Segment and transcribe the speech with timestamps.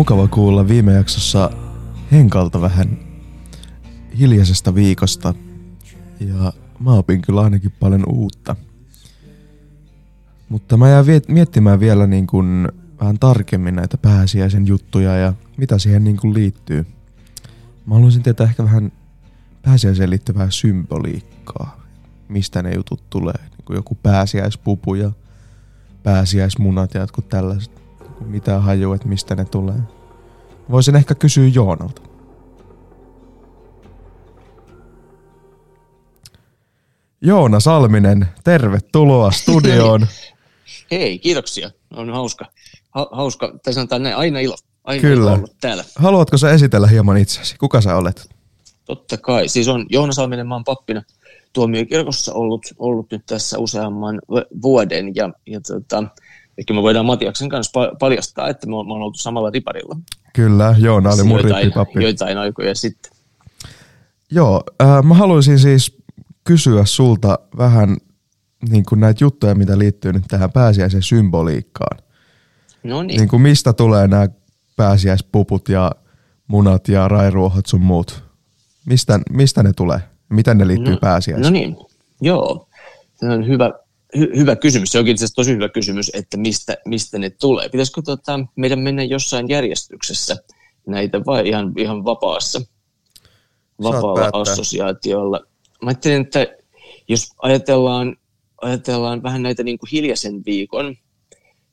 [0.00, 1.50] mukava kuulla viime jaksossa
[2.12, 2.98] Henkalta vähän
[4.18, 5.34] hiljaisesta viikosta.
[6.20, 8.56] Ja mä opin kyllä ainakin paljon uutta.
[10.48, 12.68] Mutta mä jään miettimään vielä niin kuin
[13.00, 16.86] vähän tarkemmin näitä pääsiäisen juttuja ja mitä siihen niin kuin liittyy.
[17.86, 18.92] Mä haluaisin tietää ehkä vähän
[19.62, 21.80] pääsiäiseen liittyvää symboliikkaa.
[22.28, 23.38] Mistä ne jutut tulee.
[23.50, 25.12] Niin kuin joku pääsiäispupu ja
[26.02, 27.79] pääsiäismunat ja jotkut tällaiset.
[28.20, 29.76] Mitä hajua, että mistä ne tulee.
[30.70, 32.02] Voisin ehkä kysyä Joonalta.
[37.20, 40.06] Joona Salminen, tervetuloa studioon.
[40.90, 41.70] Hei, kiitoksia.
[41.96, 42.44] On hauska.
[42.90, 44.56] Ha- hauska, tai sanotaan näin, aina ilo.
[44.84, 45.34] Aina Kyllä.
[45.34, 45.84] ilo täällä.
[45.96, 47.58] Haluatko sä esitellä hieman itsesi?
[47.58, 48.30] Kuka sä olet?
[48.84, 49.48] Totta kai.
[49.48, 51.02] Siis on Joona Salminen, mä oon pappina
[51.52, 54.20] tuomiokirkossa ollut, ollut nyt tässä useamman
[54.62, 55.14] vuoden.
[55.14, 56.04] Ja, ja tota,
[56.60, 59.96] ehkä me voidaan Matiaksen kanssa paljastaa, että me oon oltu samalla riparilla.
[60.32, 61.72] Kyllä, Joona oli mun joitain.
[61.94, 63.12] Joitain aikoja sitten.
[64.30, 65.96] Joo, äh, mä haluaisin siis
[66.44, 67.96] kysyä sulta vähän
[68.70, 71.98] niin kuin näitä juttuja, mitä liittyy nyt tähän pääsiäisen symboliikkaan.
[72.82, 73.18] No niin.
[73.18, 74.28] niin kuin mistä tulee nämä
[74.76, 75.92] pääsiäispuput ja
[76.46, 78.24] munat ja rairuohot sun muut?
[78.86, 80.00] Mistä, mistä ne tulee?
[80.28, 81.42] Miten ne liittyy no, pääsiäiseen?
[81.42, 81.76] No niin,
[82.20, 82.68] joo.
[83.14, 83.70] Se on hyvä,
[84.18, 84.92] hy, hyvä kysymys.
[84.92, 87.68] Se onkin itse tosi hyvä kysymys, että mistä, mistä ne tulee.
[87.68, 90.36] Pitäisikö tota, meidän mennä jossain järjestyksessä
[90.86, 92.60] näitä vai ihan, ihan vapaassa,
[93.82, 95.40] vapaalla assosiaatiolla?
[95.82, 96.46] Mä ajattelin, että
[97.08, 98.16] jos ajatellaan,
[98.62, 100.96] ajatellaan vähän näitä niin kuin hiljaisen viikon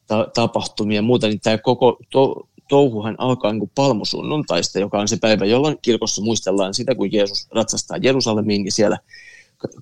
[0.08, 5.08] ta- tapahtumia ja muuta, niin tämä koko to- touhuhan alkaa niin kuin palmusunnuntaista, joka on
[5.08, 8.98] se päivä, jolloin kirkossa muistellaan sitä, kun Jeesus ratsastaa Jerusalemiin ja siellä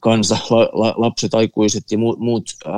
[0.02, 2.74] kansa, la, la, lapset, aikuiset ja muut, muut äh,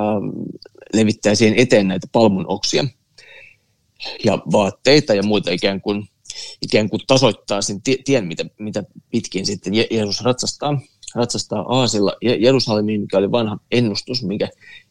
[0.92, 2.84] levittää siihen eteen näitä palmun oksia
[4.24, 6.08] ja vaatteita ja muita ikään kuin,
[6.62, 10.80] ikään kuin tasoittaa sen tien, mitä, mitä pitkin sitten Jeesus ratsastaa.
[11.14, 14.48] Ratsastaa Aasilla Jerusalemiin, mikä oli vanha ennustus, minkä,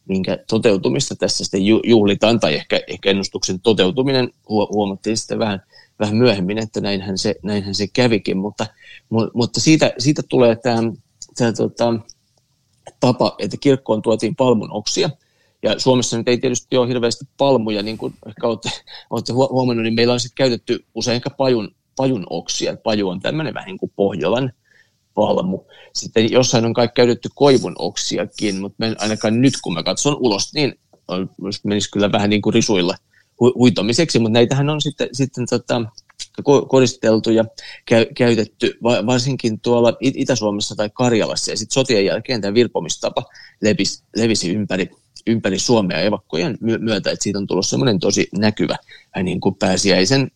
[0.08, 5.62] minkä toteutumista tässä sitten juhlitaan, tai ehkä, ehkä ennustuksen toteutuminen huomattiin sitten vähän,
[6.00, 8.66] vähän myöhemmin, että näinhän se, näinhän se kävikin, mutta,
[9.34, 10.82] mutta siitä, siitä tulee tämä,
[11.38, 11.94] tämä tota,
[13.00, 15.10] tapa, että kirkkoon tuotiin palmun oksia,
[15.64, 18.70] ja Suomessa nyt ei tietysti ole hirveästi palmuja, niin kuin ehkä olette,
[19.10, 22.78] olette huomannut, niin meillä on sitten käytetty usein ehkä pajun, pajun oksia.
[22.84, 24.52] Paju on tämmöinen vähän niin kuin Pohjolan,
[25.14, 25.60] palmu.
[25.94, 30.80] Sitten jossain on kaikki käytetty koivun oksiakin, mutta ainakaan nyt kun mä katson ulos, niin
[31.64, 32.96] menisi kyllä vähän niin kuin risuilla
[33.40, 35.82] hu, huitomiseksi, mutta näitähän on sitten, sitten tota,
[36.44, 37.46] koristeltu ja
[37.86, 41.52] käy, käytetty varsinkin tuolla Itä-Suomessa tai Karjalassa.
[41.52, 43.24] Ja sitten sotien jälkeen tämä virpomistapa
[43.62, 44.90] levisi, levisi ympäri,
[45.28, 48.76] ympäri Suomea evakkojen myötä, että siitä on tullut semmoinen tosi näkyvä
[49.24, 50.32] niin kuin pääsiäisen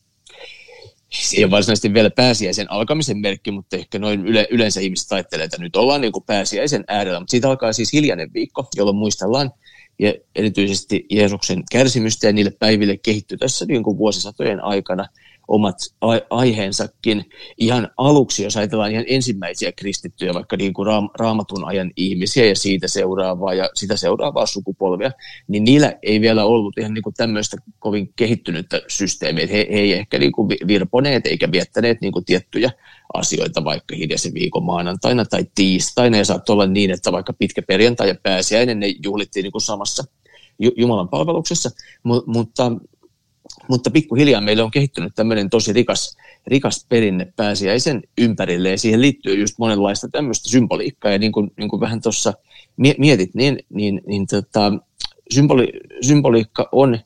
[1.11, 5.45] se ei ole varsinaisesti vielä pääsiäisen alkamisen merkki, mutta ehkä noin yle, yleensä ihmiset ajattelee,
[5.45, 7.19] että nyt ollaan niin kuin pääsiäisen äärellä.
[7.19, 9.51] Mutta siitä alkaa siis hiljainen viikko, jolloin muistellaan
[9.99, 15.07] ja erityisesti Jeesuksen kärsimystä ja niille päiville kehittyy tässä niin kuin vuosisatojen aikana–
[15.47, 15.75] omat
[16.29, 17.25] aiheensakin.
[17.57, 20.87] Ihan aluksi, jos ajatellaan ihan ensimmäisiä kristittyjä, vaikka niin kuin
[21.19, 25.11] raamatun ajan ihmisiä ja siitä seuraavaa ja sitä seuraavaa sukupolvia,
[25.47, 29.47] niin niillä ei vielä ollut ihan niin kuin tämmöistä kovin kehittynyttä systeemiä.
[29.47, 32.71] He, he ei ehkä niin kuin virponeet eikä viettäneet niin kuin tiettyjä
[33.13, 36.17] asioita vaikka hiljaisen viikon maanantaina tai tiistaina.
[36.17, 40.03] Ja saattoi olla niin, että vaikka pitkä perjantai ja pääsiäinen ne juhlittiin niin kuin samassa
[40.77, 41.69] Jumalan palveluksessa,
[42.25, 42.71] mutta
[43.67, 49.39] mutta pikkuhiljaa meillä on kehittynyt tämmöinen tosi rikas, rikas perinne pääsiäisen ympärille ja siihen liittyy
[49.39, 52.33] just monenlaista tämmöistä symboliikkaa ja niin kuin, niin kuin vähän tuossa
[52.97, 54.73] mietit, niin, niin, niin tota,
[55.33, 55.67] symboli,
[56.01, 56.99] symboliikka on,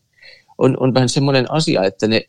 [0.57, 2.21] on, on vähän semmoinen asia, että ne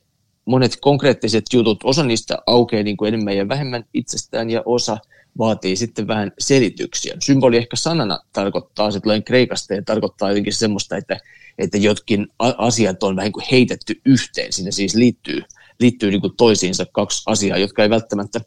[0.44, 4.98] monet konkreettiset jutut, osa niistä aukeaa niin kuin enemmän ja vähemmän itsestään ja osa
[5.38, 7.16] vaatii sitten vähän selityksiä.
[7.20, 11.18] Symboli ehkä sanana tarkoittaa, se tulee kreikasta ja tarkoittaa jotenkin semmoista, että
[11.58, 14.52] että jotkin asiat on vähän kuin heitetty yhteen.
[14.52, 15.42] Sinne siis liittyy,
[15.80, 18.40] liittyy niin kuin toisiinsa kaksi asiaa, jotka ei välttämättä,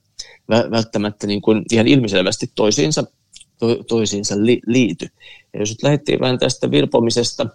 [0.50, 3.04] välttämättä niin kuin ihan ilmiselvästi toisiinsa,
[3.60, 5.08] to, toisiinsa li, liity.
[5.54, 7.46] Ja jos nyt lähdettiin vähän tästä virpomisesta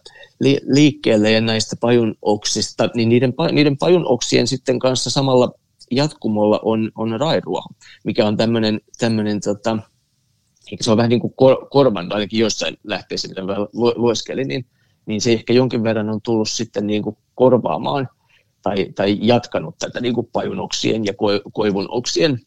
[0.40, 5.52] li, liikkeelle ja näistä pajunoksista, niin niiden, niiden pajunoksien sitten kanssa samalla
[5.90, 7.68] jatkumolla on, on rairuoho,
[8.04, 9.78] mikä on tämmöinen, tämmöinen tota,
[10.80, 13.42] se on vähän niin kuin kor, korvan, ainakin jossain lähteessä, mitä
[13.72, 14.66] lueskelin, niin
[15.06, 18.08] niin se ehkä jonkin verran on tullut sitten niin kuin korvaamaan
[18.62, 21.12] tai, tai jatkanut tätä niin kuin pajunoksien ja
[21.52, 22.40] koivunoksien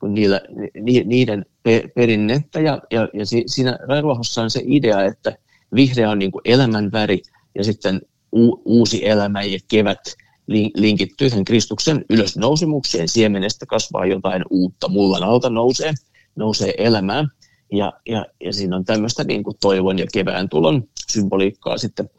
[0.00, 0.40] kun niillä,
[0.80, 1.46] ni, niiden
[1.94, 2.60] perinnettä.
[2.60, 5.36] Ja, ja, ja siinä raivahossa on se idea, että
[5.74, 7.22] vihreä on niin kuin elämän väri
[7.54, 8.00] ja sitten
[8.36, 10.00] u, uusi elämä ja kevät
[10.76, 13.08] linkittyy sen Kristuksen ylösnousemukseen.
[13.08, 15.94] Siemenestä kasvaa jotain uutta, mullan alta nousee,
[16.36, 17.28] nousee elämään.
[17.72, 22.10] Ja, ja, ja siinä on tämmöistä niin kuin toivon ja kevään tulon symboliikkaa sitten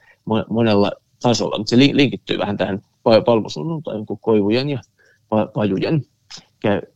[0.49, 0.91] monella
[1.21, 1.57] tasolla.
[1.57, 2.81] Mutta se linkittyy vähän tähän
[3.25, 4.79] palmusunnuntain koivujen ja
[5.53, 6.05] pajujen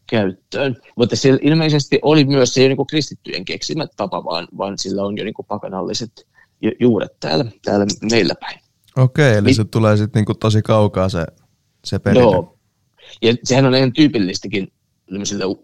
[0.10, 0.78] käyttöön.
[0.96, 5.18] Mutta se ilmeisesti oli myös se niin kuin kristittyjen keksimä tapa, vaan, vaan sillä on
[5.18, 6.28] jo niin kuin pakanalliset
[6.80, 8.60] juuret täällä, täällä meillä päin.
[8.98, 11.26] Okei, eli niin, se tulee sitten niin tosi kaukaa se,
[11.86, 12.22] se perintö.
[12.22, 12.58] Joo,
[13.22, 14.72] ja sehän on ihan tyypillistäkin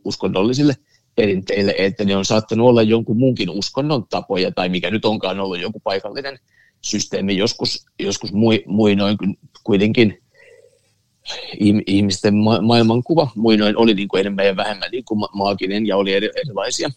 [0.06, 0.74] uskonnollisille
[1.16, 5.62] perinteille, että ne on saattanut olla jonkun muunkin uskonnon tapoja, tai mikä nyt onkaan ollut
[5.62, 6.40] joku paikallinen
[6.82, 7.38] systeemi.
[7.38, 8.32] Joskus, joskus
[8.66, 9.18] muinoin
[9.64, 10.22] kuitenkin
[11.88, 16.14] ihmisten ma- maailmankuva muinoin oli niin kuin enemmän ja vähemmän niin kuin maaginen ja oli
[16.14, 16.90] erilaisia,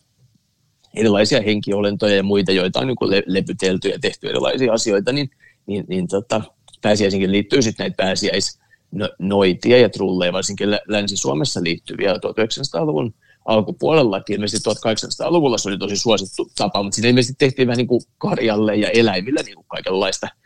[0.94, 5.30] erilaisia henkiolentoja ja muita, joita on niin kuin le- lepytelty ja tehty erilaisia asioita, niin,
[5.66, 6.42] niin, niin tota,
[6.82, 13.14] pääsiäisinkin liittyy sitten näitä pääsiäisnoitia ja trulleja, varsinkin Länsi-Suomessa liittyviä 1900-luvun
[13.44, 18.02] alkupuolella, ilmeisesti 1800-luvulla se oli tosi suosittu tapa, mutta siinä ilmeisesti tehtiin vähän niin kuin
[18.18, 20.28] karjalle ja eläimillä niin kuin kaikenlaista–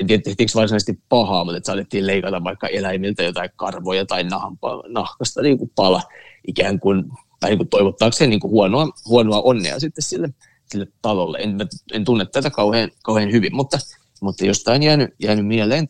[0.00, 4.82] en tiedä tehtiinkö varsinaisesti pahaa, mutta että saatettiin leikata vaikka eläimiltä jotain karvoja tai nahpa,
[4.88, 6.02] nahkasta niin kuin pala
[6.46, 7.04] ikään kuin,
[7.40, 10.28] tai niin kuin toivottaakseen niin kuin huonoa, huonoa onnea sitten sille,
[10.66, 11.38] sille talolle.
[11.38, 11.56] En,
[11.92, 13.78] en tunne tätä kauhean, kauhean hyvin, mutta,
[14.22, 15.86] mutta jostain jäänyt, jäänyt mieleen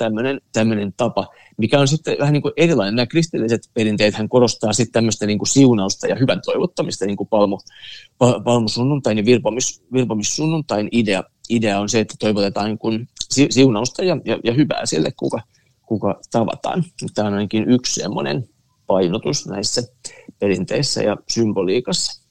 [0.52, 1.28] tämmöinen, tapa,
[1.58, 2.96] mikä on sitten vähän niin kuin erilainen.
[2.96, 7.28] Nämä kristilliset perinteet hän korostaa sitten tämmöistä niin kuin siunausta ja hyvän toivottamista, niin kuin
[7.28, 7.58] palmu,
[8.44, 13.08] palmusunnuntain ja virpomis, virpomissunnuntain idea, idea on se, että toivotetaan niin kuin
[13.50, 15.40] siunausta ja, ja, ja hyvää sille, kuka,
[15.82, 16.84] kuka tavataan.
[17.14, 18.48] Tämä on ainakin yksi semmoinen
[18.86, 19.82] painotus näissä
[20.38, 22.22] perinteissä ja symboliikassa.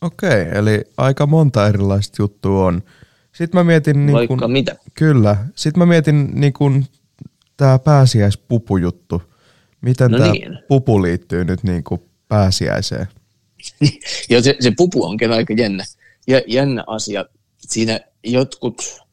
[0.00, 2.82] Okei, eli aika monta erilaista juttua on.
[3.34, 4.06] Sitten mä mietin...
[4.06, 4.76] Niin kun, mitä.
[4.94, 5.36] Kyllä.
[5.54, 6.84] Sitten mä mietin niin kun,
[7.56, 9.22] tämä pääsiäispupujuttu.
[9.80, 10.58] Miten no tämä niin.
[10.68, 13.06] pupu liittyy nyt niin kuin pääsiäiseen?
[14.30, 15.84] Joo, se, se pupu onkin aika jännä,
[16.46, 17.24] jännä asia.
[17.58, 19.04] Siinä jotkut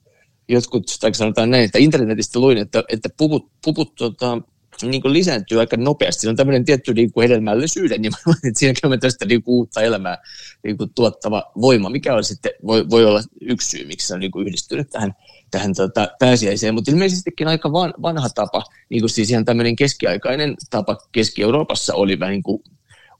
[0.51, 4.41] jotkut, tai sanotaan näin, että internetistä luin, että, että puput, puput tota,
[4.81, 6.21] niin kuin lisääntyy aika nopeasti.
[6.21, 8.13] Se on tämmöinen tietty niin kuin hedelmällisyyden, niin
[8.47, 10.17] että siinä on tästä niin kuin uutta elämää
[10.63, 14.19] niin kuin tuottava voima, mikä on sitten, voi, voi olla yksi syy, miksi se on
[14.19, 15.15] niin kuin yhdistynyt tähän,
[15.51, 20.55] tähän tota, pääsiäiseen, mutta ilmeisestikin aika van, vanha tapa, niin kuin siis ihan tämmöinen keskiaikainen
[20.69, 22.63] tapa Keski-Euroopassa oli vähän niin kuin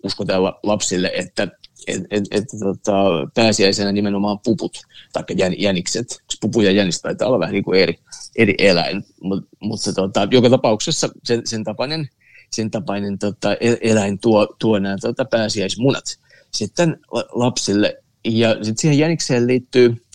[0.03, 1.47] uskotella lapsille, että
[1.87, 2.93] et, et, et, tota,
[3.35, 4.77] pääsiäisenä nimenomaan puput,
[5.13, 5.23] tai
[5.57, 6.07] jänikset.
[6.41, 7.99] Pupu ja jänis taitaa olla vähän niin kuin eri,
[8.35, 12.09] eri eläin, mutta mut tota, joka tapauksessa sen, sen tapainen,
[12.51, 16.19] sen tapainen tota, e-, eläin tuo, tuo nämä tota, pääsiäismunat
[16.51, 16.99] sitten
[17.31, 18.03] lapsille.
[18.25, 20.05] Ja sitten siihen jänikseen liittyy,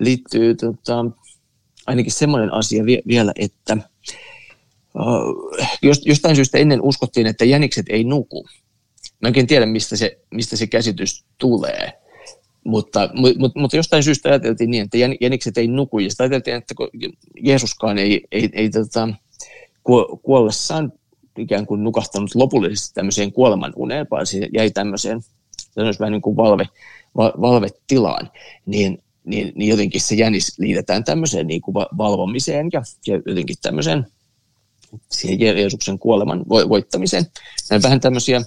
[0.00, 1.04] liittyy tota,
[1.86, 3.76] ainakin semmoinen asia vie, vielä, että
[4.94, 5.56] uh,
[6.04, 8.48] jostain syystä ennen uskottiin, että jänikset ei nuku.
[9.20, 11.97] Mä en tiedä, mistä se, mistä se käsitys tulee.
[12.68, 15.98] Mutta, mutta, mutta jostain syystä ajateltiin niin, että jänikset ei nuku.
[15.98, 16.74] Ja sitten ajateltiin, että
[17.40, 19.08] Jeesuskaan ei, ei, ei tota,
[20.22, 20.92] kuollessaan
[21.38, 25.20] ikään kuin nukahtanut lopullisesti tämmöiseen kuoleman uneen, vaan se jäi tämmöiseen,
[25.74, 26.64] tämmöiseen vähän niin kuin valve,
[27.16, 28.30] valvetilaan,
[28.66, 34.06] niin, niin, niin jotenkin se jänis liitetään tämmöiseen niin kuin valvomiseen ja, ja jotenkin tämmöiseen
[35.10, 37.26] siihen Jeesuksen kuoleman voittamiseen.
[37.70, 38.42] Nämä vähän tämmöisiä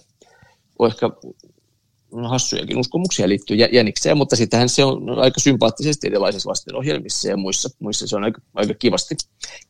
[0.88, 1.10] ehkä
[2.30, 8.08] hassujakin uskomuksia liittyy jänikseen, mutta sitähän se on aika sympaattisesti erilaisissa lastenohjelmissa ja muissa, muissa
[8.08, 9.16] se on aika, aika kivasti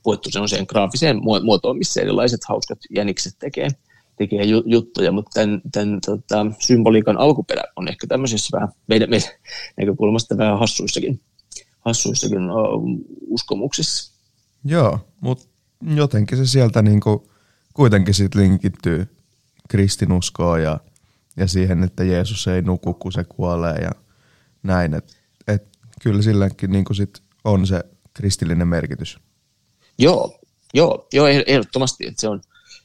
[0.03, 3.67] puettu sellaiseen graafiseen muotoon, missä erilaiset hauskat jänikset tekee,
[4.17, 9.29] tekee juttuja, mutta tämän, tämän tota, symboliikan alkuperä on ehkä tämmöisessä vähän meidän, meidän
[9.77, 11.21] näkökulmasta vähän hassuissakin,
[11.79, 12.83] hassuissakin uh,
[13.27, 14.13] uskomuksissa.
[14.65, 15.47] Joo, mutta
[15.95, 17.31] jotenkin se sieltä niinku
[17.73, 19.07] kuitenkin sitten linkittyy
[19.69, 20.79] kristinuskoon ja
[21.37, 23.91] ja siihen, että Jeesus ei nuku, kun se kuolee ja
[24.63, 24.93] näin.
[24.93, 25.67] Et, et
[26.01, 27.83] kyllä silläkin niin sit on se
[28.13, 29.19] kristillinen merkitys.
[29.97, 30.39] Joo,
[30.73, 32.07] joo, joo ehdottomasti.
[32.07, 32.41] Että se on,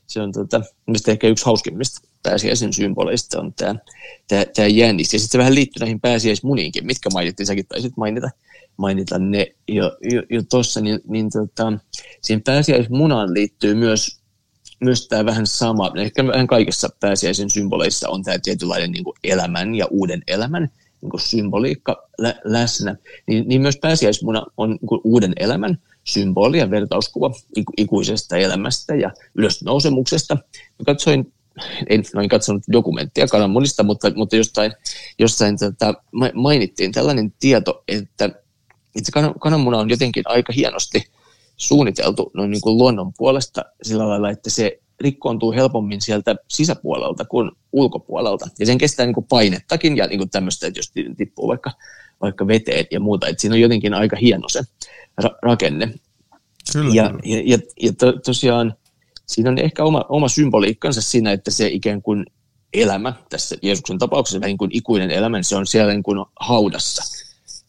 [0.06, 0.62] se on tota,
[1.08, 3.74] ehkä yksi hauskimmista pääsiäisen symboleista on tämä,
[4.28, 5.12] tämä, tämä jännis.
[5.12, 8.30] Ja sitten se vähän liittyy näihin pääsiäismuniinkin, mitkä mainittiin, säkin taisit mainita,
[8.76, 11.72] mainita ne jo, jo, jo tuossa, niin, niin tota,
[12.22, 14.20] siihen pääsiäismunaan liittyy myös
[14.80, 19.74] myös tämä vähän sama, ehkä vähän kaikissa pääsiäisen symboleissa on tämä tietynlainen niin kuin elämän
[19.74, 25.00] ja uuden elämän niin kuin symboliikka lä- läsnä, niin, niin myös pääsiäismuna on niin kuin
[25.04, 30.34] uuden elämän symboli ja vertauskuva iku- ikuisesta elämästä ja ylösnousemuksesta.
[30.78, 31.32] Mä katsoin,
[31.88, 34.72] en noin katsonut dokumenttia kananmunista, mutta, mutta jostain,
[35.18, 35.94] jostain tätä
[36.34, 38.30] mainittiin tällainen tieto, että
[38.96, 41.04] itse kananmuna on jotenkin aika hienosti
[41.56, 47.50] suunniteltu noin niin kuin luonnon puolesta sillä lailla, että se rikkoontuu helpommin sieltä sisäpuolelta kuin
[47.72, 48.48] ulkopuolelta.
[48.58, 51.72] Ja sen kestää niin kuin painettakin ja niin kuin tämmöistä, että jos tippuu vaikka,
[52.20, 53.28] vaikka veteen ja muuta.
[53.28, 54.60] Että siinä on jotenkin aika hieno se
[55.22, 55.94] ra- rakenne.
[56.72, 56.94] Kyllä.
[56.94, 58.74] Ja, ja, ja, ja to, tosiaan
[59.26, 62.26] siinä on ehkä oma, oma symboliikkansa siinä, että se ikään kuin
[62.72, 66.24] elämä tässä Jeesuksen tapauksessa, vähän niin kuin ikuinen elämä, niin se on siellä niin kuin
[66.40, 67.25] haudassa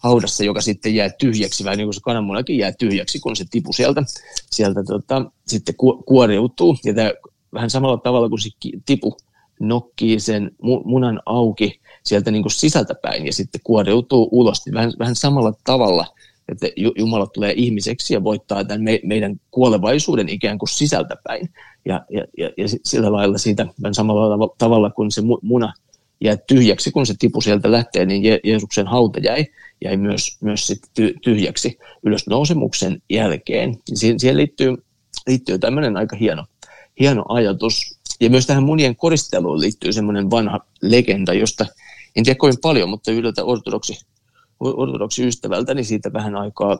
[0.07, 3.73] haudassa, joka sitten jää tyhjäksi, vähän niin kuin se kananmunakin jää tyhjäksi, kun se tipu
[3.73, 4.03] sieltä,
[4.51, 6.77] sieltä tota, sitten ku, kuoriutuu.
[6.85, 7.11] Ja tämä
[7.53, 8.49] vähän samalla tavalla kuin se
[8.85, 9.17] tipu
[9.59, 10.51] nokkii sen
[10.85, 16.05] munan auki sieltä niin kuin sisältäpäin ja sitten kuoriutuu ulos, niin vähän, vähän samalla tavalla,
[16.51, 21.49] että Jumala tulee ihmiseksi ja voittaa tämän me, meidän kuolevaisuuden ikään kuin sisältäpäin.
[21.85, 25.73] Ja, ja, ja, ja sillä lailla siitä vähän samalla tavalla kuin se muna
[26.21, 29.45] jää tyhjäksi, kun se tipu sieltä lähtee, niin Je- Jeesuksen hauta jäi,
[29.81, 30.79] jäi myös, myös sit
[31.23, 33.77] tyhjäksi ylösnousemuksen jälkeen.
[33.93, 34.77] Siihen, siihen liittyy,
[35.27, 36.45] liittyy tämmöinen aika hieno,
[36.99, 37.99] hieno ajatus.
[38.19, 41.65] Ja myös tähän munien koristeluun liittyy semmoinen vanha legenda, josta
[42.15, 44.05] en tiedä kovin paljon, mutta yhdeltä ortodoksi,
[44.59, 46.79] ortodoksi ystävältä, niin siitä vähän aikaa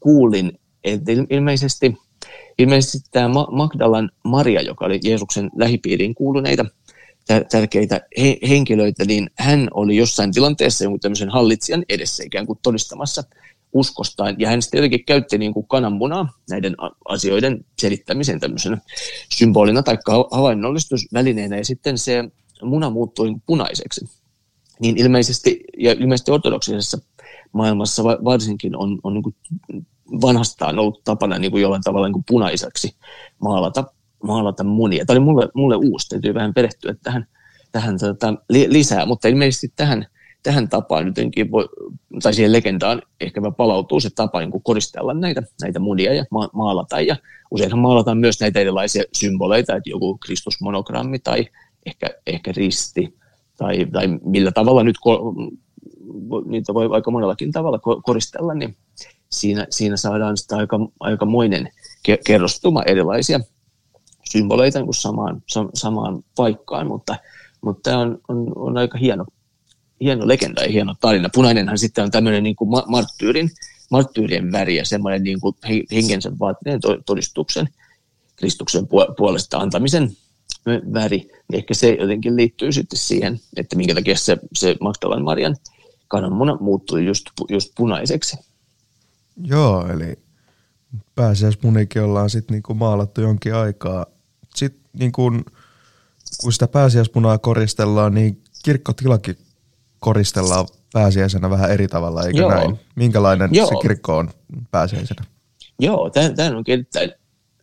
[0.00, 1.96] kuulin, että ilmeisesti,
[2.58, 6.64] ilmeisesti tämä Magdalan Maria, joka oli Jeesuksen lähipiiriin kuuluneita
[7.50, 13.22] tärkeitä he, henkilöitä, niin hän oli jossain tilanteessa jonkun tämmöisen hallitsijan edessä ikään kuin todistamassa
[13.72, 14.36] uskostaan.
[14.38, 16.76] Ja hän sitten jotenkin käytti niin kuin kananmunaa näiden
[17.08, 18.78] asioiden selittämiseen tämmöisenä
[19.34, 19.98] symbolina tai
[20.30, 21.56] havainnollistusvälineenä.
[21.56, 22.24] Ja sitten se
[22.62, 24.08] muna muuttui punaiseksi.
[24.80, 26.98] Niin ilmeisesti, ja ilmeisesti ortodoksisessa
[27.52, 29.36] maailmassa varsinkin on, on niin kuin
[30.20, 32.96] vanhastaan ollut tapana niin kuin jollain tavalla niin kuin punaiseksi
[33.38, 33.84] maalata
[34.26, 35.04] maalata munia.
[35.04, 37.26] Tämä oli mulle, mulle uusi, täytyy vähän perehtyä tähän,
[37.72, 40.06] tähän tota, li, lisää, mutta ilmeisesti tähän,
[40.42, 41.68] tähän tapaan jotenkin voi,
[42.22, 47.00] tai siihen legendaan ehkä palautuu se tapa niin koristella näitä, näitä munia ja ma- maalata.
[47.00, 47.16] Ja
[47.50, 51.46] useinhan maalataan myös näitä erilaisia symboleita, että joku Kristusmonogrammi tai
[51.86, 53.18] ehkä, ehkä risti
[53.56, 55.52] tai, tai millä tavalla nyt, ko-
[56.46, 58.76] niitä voi aika monellakin tavalla koristella, niin
[59.30, 61.68] siinä, siinä saadaan sitä aika, aikamoinen
[62.26, 63.40] kerrostuma erilaisia
[64.30, 65.42] symboleita niin kuin samaan,
[65.74, 67.16] samaan paikkaan, mutta,
[67.60, 69.24] mutta tämä on, on, on aika hieno,
[70.00, 71.28] hieno legenda ja hieno tarina.
[71.34, 73.50] Punainenhan sitten on tämmöinen niin kuin marttyyrin,
[73.90, 75.56] marttyyrien väri ja semmoinen niin kuin
[75.92, 77.68] henkensä vaatineen todistuksen
[78.36, 80.16] Kristuksen puolesta antamisen
[80.66, 85.56] väri, niin ehkä se jotenkin liittyy sitten siihen, että minkä takia se, se Magdalan Marian
[86.08, 88.36] kananmuna muuttui just, just punaiseksi.
[89.44, 90.18] Joo, eli
[91.14, 94.06] pääsiäismunikin ollaan sitten niinku maalattu jonkin aikaa
[94.56, 95.44] sit niin kun,
[96.40, 99.38] kun sitä pääsiäismunaa koristellaan, niin kirkkotilakin
[100.00, 102.50] koristellaan pääsiäisenä vähän eri tavalla, eikö Joo.
[102.50, 102.80] näin?
[102.94, 103.66] Minkälainen Joo.
[103.66, 104.30] se kirkko on
[104.70, 105.24] pääsiäisenä?
[105.78, 107.12] Joo, tämä on erittäin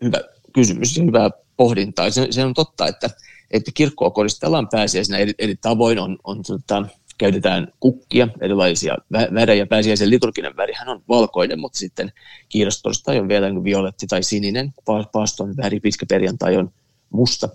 [0.04, 0.18] hyvä
[0.54, 2.10] kysymys ja hyvää pohdintaa.
[2.10, 3.10] Se, se on totta, että,
[3.52, 6.00] että kirkkoa koristellaan pääsiäisenä eri, eri tavoin.
[6.00, 6.86] On, on, tota,
[7.18, 9.66] käytetään kukkia, erilaisia värejä.
[9.66, 12.12] Pääsiäisen liturginen värihän on valkoinen, mutta sitten
[12.50, 14.74] kiirastorstai on vielä niin violetti tai sininen.
[15.12, 16.72] Paaston väri, pitkä perjantai on
[17.12, 17.50] musta.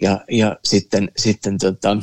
[0.00, 1.96] Ja, ja sitten, sitten tota,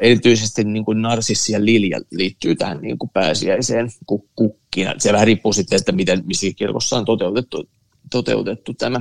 [0.00, 3.88] erityisesti niin kuin narsissi ja lilja liittyy tähän niin kuin pääsiäiseen
[4.36, 4.94] kukkina.
[4.98, 7.68] Se vähän riippuu sitten, että miten, missä kirkossa on toteutettu,
[8.10, 9.00] toteutettu tämä,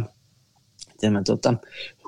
[1.02, 1.54] tämä tota,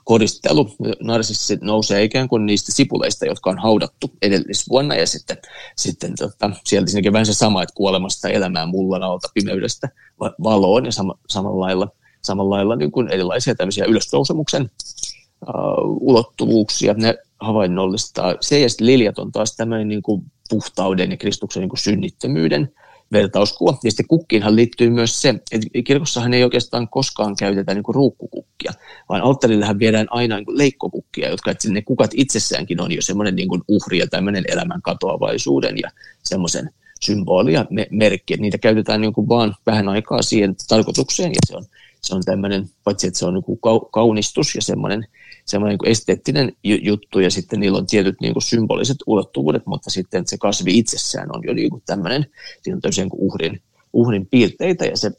[0.03, 0.75] koristelu.
[1.01, 5.37] Narsissi nousee ikään kuin niistä sipuleista, jotka on haudattu edellisvuonna ja sitten,
[5.77, 9.89] sitten tota, sieltä siinäkin vähän se sama, että kuolemasta elämään mullan alta pimeydestä
[10.19, 11.87] valoon ja sama, samalla lailla–
[12.23, 16.93] samalla lailla niin kuin erilaisia tämmöisiä ylösnousemuksen uh, ulottuvuuksia.
[16.93, 18.35] Ne havainnollistaa.
[18.41, 22.73] Se ja sitten liljat on taas tämmöinen niin kuin puhtauden ja Kristuksen niin kuin synnittömyyden
[23.11, 23.77] vertauskuva.
[23.83, 28.71] Ja sitten kukkiinhan liittyy myös se, että kirkossahan ei oikeastaan koskaan käytetä niin kuin ruukkukukkia,
[29.09, 33.35] vaan alttarillehän viedään aina niin kuin leikkokukkia, jotka että ne kukat itsessäänkin on jo semmoinen
[33.35, 35.89] niin kuin uhri ja tämmöinen elämän katoavaisuuden ja
[36.23, 36.69] semmoisen
[37.01, 41.65] symbolia merkki, että niitä käytetään niin kuin vaan vähän aikaa siihen tarkoitukseen ja se on
[42.03, 43.59] se on tämmöinen, paitsi että se on niin
[43.91, 45.07] kaunistus ja semmoinen,
[45.45, 50.27] semmoinen niin esteettinen juttu ja sitten niillä on tietyt niin kuin symboliset ulottuvuudet, mutta sitten
[50.27, 52.25] se kasvi itsessään on jo niin kuin tämmöinen,
[52.61, 53.61] siinä on tosiaan niin uhrin,
[53.93, 55.11] uhrin piirteitä ja se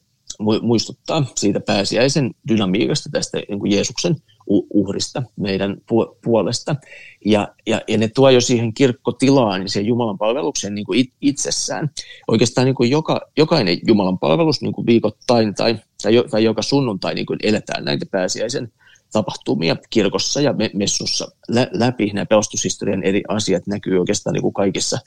[0.63, 5.77] muistuttaa siitä pääsiäisen dynamiikasta tästä niin kuin Jeesuksen uhrista meidän
[6.25, 6.77] puolesta.
[7.25, 11.91] Ja, ja, ja ne tuo jo siihen kirkkotilaan ja siihen Jumalan palvelukseen niin kuin itsessään.
[12.29, 15.79] Oikeastaan niin kuin joka, jokainen Jumalan palvelus niin kuin viikoittain tai,
[16.31, 18.73] tai, joka sunnuntai niin kuin eletään näitä pääsiäisen
[19.13, 21.29] tapahtumia kirkossa ja messussa
[21.73, 22.11] läpi.
[22.13, 24.99] Nämä pelastushistorian eri asiat näkyy oikeastaan niin kuin kaikissa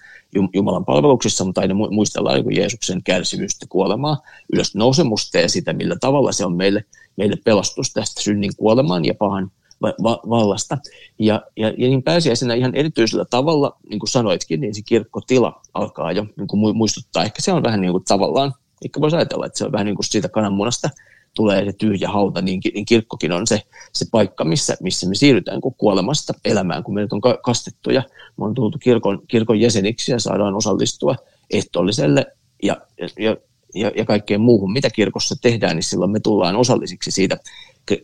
[0.54, 4.22] Jumalan palveluksissa, mutta aina muistellaan niin kuin Jeesuksen kärsimystä, kuolemaa,
[4.54, 6.86] ylösnousemusta ja sitä, millä tavalla se on meille,
[7.16, 9.52] meille pelastus tästä synnin kuolemaan ja pahan
[9.82, 10.78] va- vallasta.
[11.20, 16.12] Ja, ja, ja niin pääsiäisenä ihan erityisellä tavalla, niin kuin sanoitkin, niin se kirkkotila alkaa
[16.12, 17.24] jo niin kuin muistuttaa.
[17.24, 18.54] Ehkä se on vähän niin kuin tavallaan,
[18.86, 20.90] ehkä voisi ajatella, että se on vähän niin kuin siitä kananmunasta
[21.34, 23.62] tulee se tyhjä hauta, niin, niin kirkkokin on se,
[23.94, 28.04] se paikka, missä, missä me siirrytään kun kuolemasta elämään, kun meidät on kastettu ja
[28.38, 31.16] me on tultu kirkon, kirkon jäseniksi ja saadaan osallistua
[31.50, 32.26] ehtoolliselle
[32.64, 32.78] ja,
[33.20, 33.38] ja,
[33.76, 37.38] ja, ja kaikkeen muuhun, mitä kirkossa tehdään, niin silloin me tullaan osallisiksi siitä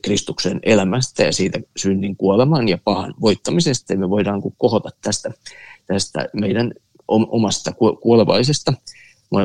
[0.01, 3.93] Kristuksen elämästä ja siitä synnin kuoleman ja pahan voittamisesta.
[3.93, 5.31] Ja me voidaan kohota tästä,
[5.87, 6.73] tästä meidän
[7.07, 8.73] omasta kuolevaisesta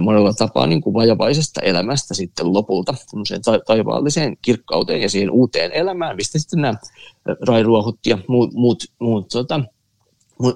[0.01, 2.95] monella tapaa niin kuin vajavaisesta elämästä sitten lopulta
[3.45, 6.75] ta- taivaalliseen kirkkauteen ja siihen uuteen elämään, mistä sitten nämä
[7.47, 9.61] rairuohut ja muut, muut, muut tota,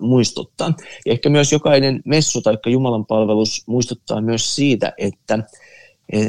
[0.01, 0.73] muistuttaa.
[1.07, 5.39] Ja ehkä myös jokainen messu tai Jumalan palvelus muistuttaa myös siitä, että,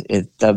[0.10, 0.56] että,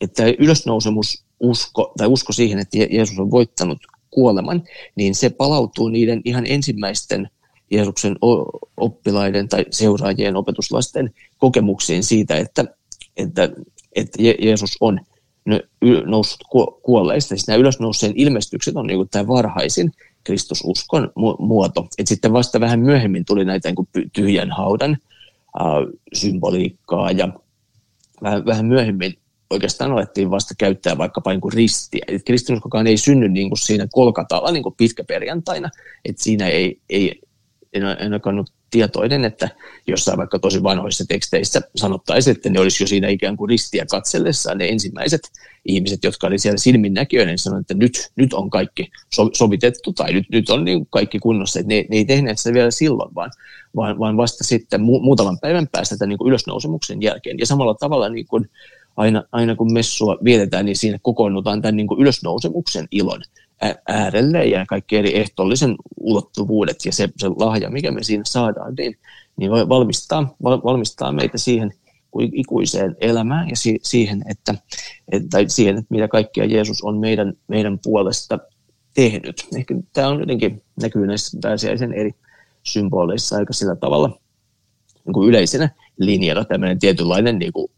[0.00, 3.78] että ylösnousemus usko, tai usko siihen, että Jeesus on voittanut
[4.10, 4.62] kuoleman,
[4.96, 7.30] niin se palautuu niiden ihan ensimmäisten
[7.70, 8.16] Jeesuksen
[8.76, 12.64] oppilaiden tai seuraajien opetuslasten kokemuksiin siitä, että,
[13.16, 13.48] että,
[13.96, 15.00] että Jeesus on
[16.06, 16.40] noussut
[16.82, 17.28] kuolleista.
[17.28, 19.92] Siis nämä ylösnouseen ilmestykset on niin tämä varhaisin
[20.24, 21.88] Kristususkon muoto.
[21.98, 24.90] Et sitten vasta vähän myöhemmin tuli näitä niin tyhjän haudan
[25.60, 25.66] äh,
[26.12, 27.28] symboliikkaa ja
[28.22, 29.14] vähän, vähän myöhemmin
[29.50, 32.04] oikeastaan alettiin vasta käyttää vaikkapa niin kuin ristiä.
[32.24, 35.70] kristinuskokaan ei synny niin kuin siinä kolkatalla niin kuin pitkäperjantaina,
[36.04, 37.20] että siinä ei, ei
[37.82, 39.48] en, en ole tietoinen, että
[39.86, 44.58] jossain vaikka tosi vanhoissa teksteissä sanottaisiin, että ne olisi jo siinä ikään kuin ristiä katsellessaan
[44.58, 45.20] ne ensimmäiset
[45.64, 50.12] ihmiset, jotka oli siellä silminnäkijöinä, niin sanoivat, että nyt, nyt on kaikki so, sovitettu tai
[50.12, 51.60] nyt, nyt on niin kaikki kunnossa.
[51.60, 53.30] Ne, ne ei tehneet sitä vielä silloin, vaan,
[53.76, 57.38] vaan, vaan vasta sitten mu, muutaman päivän päästä tämän niin kuin ylösnousemuksen jälkeen.
[57.38, 58.50] Ja samalla tavalla niin kuin
[58.96, 63.22] aina, aina kun messua vietetään, niin siinä kokoonnutaan tämän niin kuin ylösnousemuksen ilon
[63.88, 68.98] äärelle ja kaikki eri ehtoollisen ulottuvuudet ja se, se lahja, mikä me siinä saadaan, niin,
[69.36, 71.72] niin voi valmistaa, valmistaa meitä siihen
[72.32, 74.54] ikuiseen elämään ja si, siihen, että,
[75.12, 78.38] että, tai siihen, että mitä kaikkea Jeesus on meidän, meidän puolesta
[78.94, 79.48] tehnyt.
[79.56, 82.10] Ehkä tämä on jotenkin näkyy näissä pääsiäisen eri
[82.62, 84.18] symboleissa aika sillä tavalla
[85.04, 87.70] niin kuin yleisenä linjana tämmöinen tietynlainen niin kuin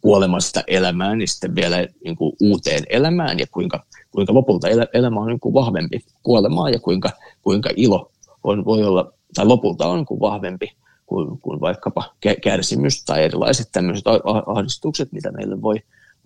[0.00, 5.26] kuolemasta elämään, niin sitten vielä niin kuin uuteen elämään ja kuinka, kuinka lopulta elämä on
[5.26, 7.10] niin kuin vahvempi kuolemaa ja kuinka,
[7.42, 8.12] kuinka ilo
[8.44, 10.72] on, voi olla, tai lopulta on niin kuin vahvempi
[11.06, 14.04] kuin, kuin vaikkapa kärsimys tai erilaiset tämmöiset
[14.46, 15.76] ahdistukset, mitä meille voi,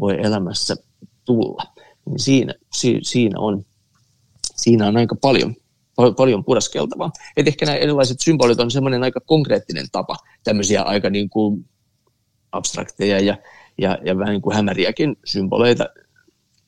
[0.01, 0.77] voi elämässä
[1.25, 1.63] tulla.
[2.07, 3.65] Niin siinä, si, siinä, on,
[4.57, 5.55] siinä on aika paljon,
[6.17, 7.11] paljon puraskeltavaa.
[7.37, 11.65] Et ehkä nämä erilaiset symbolit on semmoinen aika konkreettinen tapa tämmöisiä aika niin kuin
[12.53, 13.37] abstrakteja ja
[13.79, 15.89] ja, ja vähän niin kuin hämäriäkin symboleita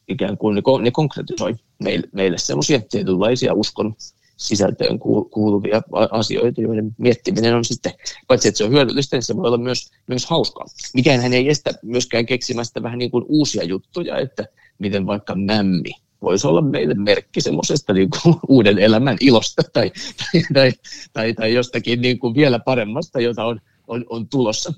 [0.08, 3.94] ikään kuin ne, ne konkretisoi meille, meille semmoisia tietynlaisia uskon
[4.36, 4.98] sisältöön
[5.30, 7.92] kuuluvia asioita, joiden miettiminen on sitten,
[8.26, 10.66] paitsi että se on hyödyllistä, niin se voi olla myös, myös hauskaa.
[10.94, 14.46] Mikään hän ei estä myöskään keksimästä vähän niin kuin uusia juttuja, että
[14.78, 15.90] miten vaikka mämmi
[16.22, 20.72] voisi olla meille merkki semmoisesta niin kuin uuden elämän ilosta tai, tai, tai,
[21.12, 24.72] tai, tai jostakin niin kuin vielä paremmasta, jota on, on, on tulossa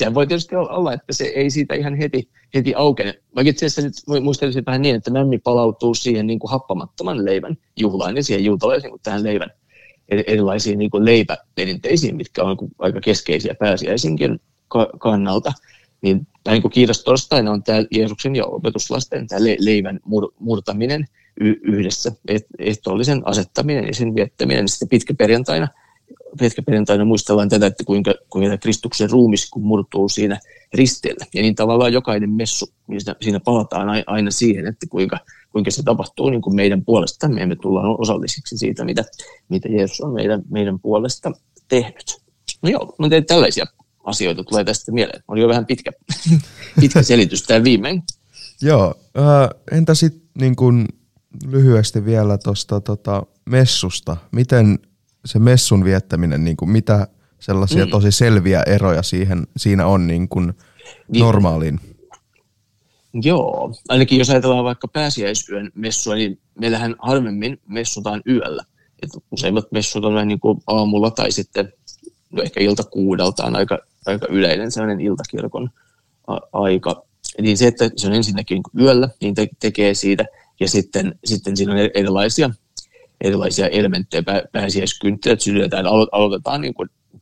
[0.00, 3.14] sehän voi tietysti olla, että se ei siitä ihan heti, heti aukene.
[3.34, 7.56] Vaikka itse asiassa nyt muistelisin vähän niin, että mämmi palautuu siihen niin kuin happamattoman leivän
[7.76, 9.50] juhlaan ja siihen juutalaisiin kuin tähän leivän
[10.08, 14.40] erilaisiin niin kuin leipäperinteisiin, mitkä on aika keskeisiä pääsiäisinkin
[14.98, 15.52] kannalta.
[16.02, 20.00] Niin, niin kuin kiitos torstaina on tämä Jeesuksen ja opetuslasten tämä leivän
[20.38, 21.04] murtaminen
[21.62, 22.12] yhdessä,
[22.58, 24.68] ehtoollisen asettaminen ja sen viettäminen.
[24.68, 25.68] Sitten pitkä perjantaina–
[26.38, 30.40] pitkäperjantaina muistellaan tätä, että kuinka, kuinka Kristuksen ruumis kun murtuu siinä
[30.74, 31.26] risteellä.
[31.34, 35.18] Ja niin tavallaan jokainen messu, niin siinä palataan aina siihen, että kuinka,
[35.52, 37.46] kuinka se tapahtuu niin kuin meidän puolestamme.
[37.46, 39.04] Me tullaan osallisiksi siitä, mitä,
[39.48, 41.32] mitä Jeesus on meidän, meidän puolesta
[41.68, 42.20] tehnyt.
[42.62, 43.64] No joo, no tein tällaisia
[44.04, 45.22] asioita tulee tästä mieleen.
[45.28, 45.90] Oli jo vähän pitkä,
[46.80, 48.02] pitkä selitys tämä viimein.
[48.62, 50.86] Joo, äh, entä sitten niin
[51.46, 54.16] lyhyesti vielä tuosta tota, messusta.
[54.32, 54.78] Miten
[55.24, 57.06] se messun viettäminen, niin kuin mitä
[57.38, 57.90] sellaisia mm.
[57.90, 60.52] tosi selviä eroja siihen, siinä on niin kuin
[61.08, 61.80] niin, normaaliin?
[63.12, 68.64] Joo, ainakin jos ajatellaan vaikka pääsiäisyön messua, niin meillähän harvemmin messutaan yöllä.
[69.02, 71.72] Et useimmat messut on niin kuin aamulla tai sitten
[72.30, 75.70] no ehkä ilta kuudelta on aika, aika yleinen sellainen iltakirkon
[76.26, 77.02] a- aika.
[77.40, 80.24] Niin se, että se on ensinnäkin yöllä, niin te- tekee siitä
[80.60, 82.50] ja sitten, sitten siinä on erilaisia,
[83.20, 86.74] erilaisia elementtejä, pääsiäiskynttilät sytytetään, aloitetaan niin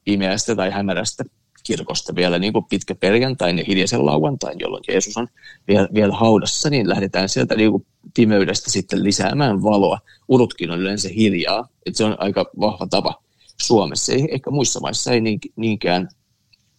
[0.05, 1.25] pimeästä tai hämärästä
[1.63, 5.29] kirkosta vielä niin kuin pitkä perjantain ja hiljaisen lauantain, jolloin Jeesus on
[5.69, 9.99] vielä, vielä haudassa, niin lähdetään sieltä niin kuin pimeydestä sitten lisäämään valoa.
[10.29, 13.23] Urutkin on yleensä hiljaa, että se on aika vahva tapa
[13.61, 14.13] Suomessa.
[14.13, 15.21] Ei, ehkä muissa maissa ei
[15.57, 16.09] niinkään,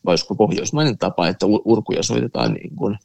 [0.06, 2.98] vai pohjoismainen tapa, että urkuja soitetaan niin kuin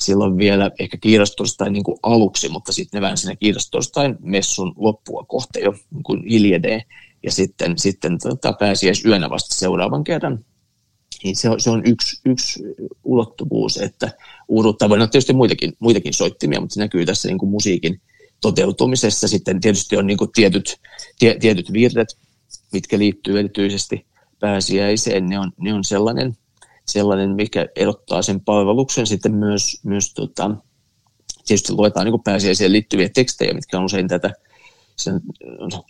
[0.00, 5.58] silloin vielä ehkä kiirastorstain niin aluksi, mutta sitten ne vähän siinä kiirastorstain messun loppua kohta
[5.58, 6.82] jo niin kuin hiljenee
[7.22, 8.54] ja sitten, sitten tota,
[9.04, 10.44] yönä vasta seuraavan kerran.
[11.24, 12.62] Niin se on, se on yksi, yksi
[13.04, 14.10] ulottuvuus, että
[14.48, 18.00] uuduttaa, voi tietysti muitakin, muitakin soittimia, mutta se näkyy tässä niin kuin musiikin
[18.40, 19.28] toteutumisessa.
[19.28, 20.76] Sitten tietysti on niin kuin tietyt,
[21.18, 22.08] tie, tietyt virret,
[22.72, 24.06] mitkä liittyy erityisesti
[24.40, 25.26] pääsiäiseen.
[25.26, 26.36] Ne on, ne on sellainen,
[26.88, 30.50] sellainen, mikä erottaa sen palveluksen sitten myös, myös tota,
[31.46, 34.30] tietysti luetaan niin pääsiäiseen liittyviä tekstejä, mitkä on usein tätä
[34.96, 35.20] sen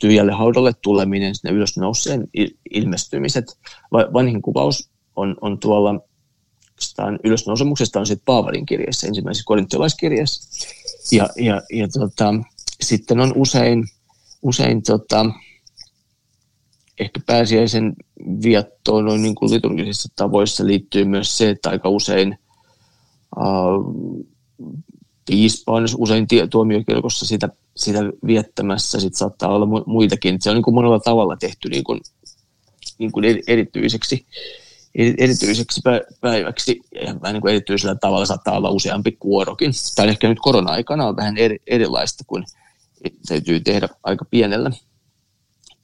[0.00, 2.28] tyhjälle haudalle tuleminen, sinne ylös nouseen
[2.70, 3.58] ilmestymiset.
[3.92, 6.00] Vanhin kuvaus on, on tuolla
[7.24, 10.66] ylösnousemuksesta on sitten Paavalin kirjassa, ensimmäisessä korintolaiskirjassa.
[11.12, 12.34] Ja, ja, ja tota,
[12.80, 13.84] sitten on usein,
[14.42, 15.26] usein tota,
[17.00, 17.96] ehkä pääsiäisen
[18.42, 22.38] viettoon noin niin kuin liturgisissa tavoissa liittyy myös se, että aika usein
[23.36, 24.28] uh,
[25.26, 30.36] piispa on usein tuomiokirkossa sitä, sitä viettämässä, sitten saattaa olla muitakin.
[30.40, 32.00] Se on niin kuin monella tavalla tehty niin kuin,
[32.98, 34.26] niin kuin erityiseksi,
[34.94, 35.80] erityiseksi
[36.20, 39.72] päiväksi ja vähän niin kuin erityisellä tavalla saattaa olla useampi kuorokin.
[39.94, 42.44] Tämä ehkä nyt korona-aikana on vähän eri, erilaista, kun
[43.28, 44.70] täytyy tehdä aika pienellä,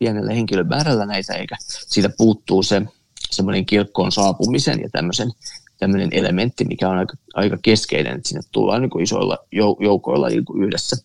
[0.04, 2.82] pienellä henkilömäärällä näitä, eikä siitä puuttuu se
[3.30, 5.30] semmoinen kirkkoon saapumisen ja tämmöisen
[5.78, 9.38] tämmöinen elementti, mikä on aika, aika keskeinen, että sinne tullaan niin kuin isoilla
[9.80, 10.96] joukoilla niin kuin yhdessä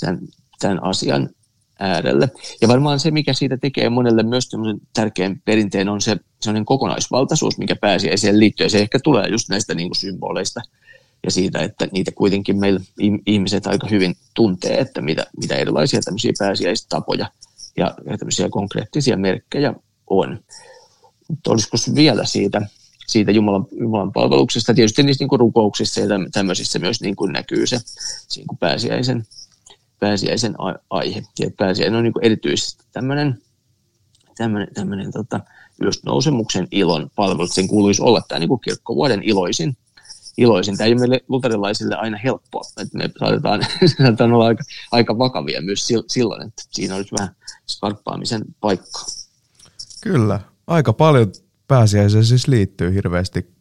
[0.00, 0.18] tämän,
[0.60, 1.28] tämän asian
[1.78, 2.28] äärelle.
[2.60, 4.48] Ja varmaan se, mikä siitä tekee monelle myös
[4.92, 8.66] tärkeän perinteen, on se sellainen kokonaisvaltaisuus, mikä pääsiäiseen liittyy.
[8.66, 10.60] Ja se ehkä tulee just näistä niin kuin symboleista
[11.24, 12.80] ja siitä, että niitä kuitenkin meillä
[13.26, 17.26] ihmiset aika hyvin tuntee, että mitä, mitä erilaisia tämmöisiä pääsiäistapoja
[17.76, 19.74] ja, tämmöisiä konkreettisia merkkejä
[20.10, 20.38] on.
[21.28, 22.62] Mutta olisiko vielä siitä
[23.06, 24.74] siitä Jumalan, Jumalan palveluksesta.
[24.74, 27.78] Tietysti niissä niin kuin rukouksissa ja tämmöisissä myös niin kuin näkyy se
[28.36, 29.26] niin kuin pääsiäisen,
[30.00, 30.54] pääsiäisen
[30.90, 31.22] aihe.
[31.38, 33.38] Ja pääsiäinen on niin kuin erityisesti tämmöinen,
[34.36, 35.40] tämmöinen, tämmöinen tota,
[35.80, 37.46] ylösnousemuksen ilon palvelu.
[37.46, 39.76] Sen kuuluisi olla tämä niin kuin kirkkovuoden iloisin,
[40.38, 40.76] iloisin.
[40.76, 42.62] Tämä ei ole meille luterilaisille aina helppoa.
[42.82, 43.60] Että me saatetaan,
[43.98, 47.36] saatetaan olla aika, aika vakavia myös silloin, että siinä olisi vähän
[47.68, 49.04] skarppaamisen paikkaa.
[50.02, 51.32] Kyllä, aika paljon
[51.68, 53.56] pääsiäiseen siis liittyy hirveästi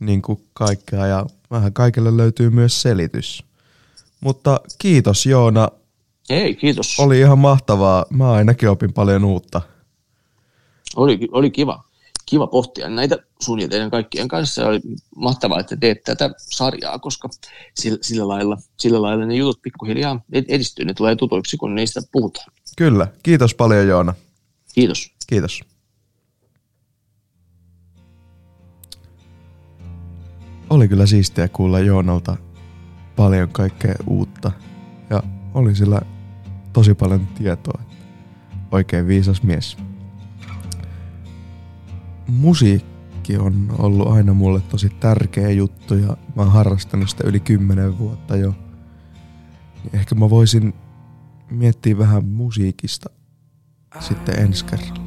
[0.00, 3.44] niin kuin kaikkea ja vähän kaikille löytyy myös selitys.
[4.20, 5.68] Mutta kiitos Joona.
[6.30, 7.00] Ei, kiitos.
[7.00, 8.04] Oli ihan mahtavaa.
[8.10, 9.62] Mä ainakin opin paljon uutta.
[10.96, 11.84] Oli, oli kiva.
[12.26, 14.66] Kiva pohtia näitä sun ja teidän kaikkien kanssa.
[14.66, 14.80] Oli
[15.16, 17.28] mahtavaa, että teet tätä sarjaa, koska
[17.74, 20.84] sillä, sillä, lailla, sillä lailla ne jutut pikkuhiljaa edistyy.
[20.84, 22.52] Ne tulee tutuiksi, kun niistä puhutaan.
[22.76, 23.06] Kyllä.
[23.22, 24.14] Kiitos paljon Joona.
[24.74, 25.10] Kiitos.
[25.26, 25.60] Kiitos.
[30.70, 32.36] oli kyllä siistiä kuulla Joonalta
[33.16, 34.52] paljon kaikkea uutta.
[35.10, 35.22] Ja
[35.54, 36.00] oli sillä
[36.72, 37.82] tosi paljon tietoa.
[38.70, 39.76] Oikein viisas mies.
[42.28, 47.98] Musiikki on ollut aina mulle tosi tärkeä juttu ja mä oon harrastanut sitä yli kymmenen
[47.98, 48.54] vuotta jo.
[49.92, 50.74] Ehkä mä voisin
[51.50, 53.10] miettiä vähän musiikista
[54.00, 55.05] sitten ensi kerralla.